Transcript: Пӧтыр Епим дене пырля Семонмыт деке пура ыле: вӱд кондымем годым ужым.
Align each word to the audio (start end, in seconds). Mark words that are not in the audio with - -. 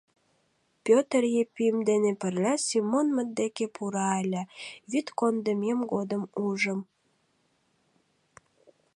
Пӧтыр 0.85 1.23
Епим 1.43 1.75
дене 1.89 2.11
пырля 2.21 2.55
Семонмыт 2.67 3.29
деке 3.39 3.65
пура 3.75 4.09
ыле: 4.23 4.43
вӱд 4.91 5.07
кондымем 5.19 5.79
годым 5.93 6.23
ужым. 6.45 6.79